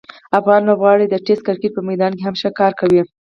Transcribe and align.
افغان 0.39 0.61
لوبغاړي 0.67 1.05
د 1.09 1.15
ټسټ 1.25 1.41
کرکټ 1.47 1.71
په 1.75 1.81
میدان 1.89 2.11
کې 2.15 2.23
هم 2.27 2.35
ښه 2.41 2.49
کار 2.59 2.71
کوي. 2.79 3.01